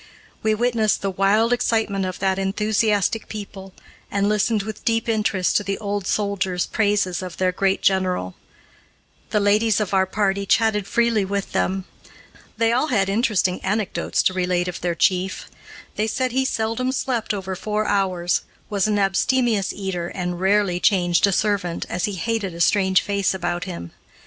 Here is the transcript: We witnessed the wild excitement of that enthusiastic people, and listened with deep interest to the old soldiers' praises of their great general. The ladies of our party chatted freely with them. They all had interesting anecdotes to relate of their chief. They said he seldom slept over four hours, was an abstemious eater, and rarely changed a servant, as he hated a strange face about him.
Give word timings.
We 0.41 0.55
witnessed 0.55 1.03
the 1.03 1.11
wild 1.11 1.53
excitement 1.53 2.07
of 2.07 2.17
that 2.17 2.39
enthusiastic 2.39 3.27
people, 3.29 3.71
and 4.09 4.27
listened 4.27 4.63
with 4.63 4.83
deep 4.83 5.07
interest 5.07 5.57
to 5.57 5.63
the 5.63 5.77
old 5.77 6.07
soldiers' 6.07 6.65
praises 6.65 7.21
of 7.21 7.37
their 7.37 7.51
great 7.51 7.83
general. 7.83 8.33
The 9.29 9.39
ladies 9.39 9.79
of 9.79 9.93
our 9.93 10.07
party 10.07 10.47
chatted 10.47 10.87
freely 10.87 11.23
with 11.23 11.51
them. 11.51 11.85
They 12.57 12.71
all 12.73 12.87
had 12.87 13.09
interesting 13.09 13.63
anecdotes 13.63 14.23
to 14.23 14.33
relate 14.33 14.67
of 14.67 14.81
their 14.81 14.95
chief. 14.95 15.47
They 15.97 16.07
said 16.07 16.31
he 16.31 16.45
seldom 16.45 16.91
slept 16.91 17.31
over 17.31 17.55
four 17.55 17.85
hours, 17.85 18.41
was 18.71 18.87
an 18.87 18.97
abstemious 18.97 19.71
eater, 19.71 20.07
and 20.07 20.39
rarely 20.41 20.79
changed 20.79 21.27
a 21.27 21.31
servant, 21.31 21.85
as 21.91 22.05
he 22.05 22.13
hated 22.13 22.55
a 22.55 22.59
strange 22.59 23.01
face 23.03 23.35
about 23.35 23.65
him. 23.65 23.91